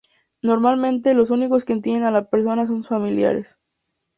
[0.41, 3.57] Normalmente, los únicos que entienden a la persona son sus familiares.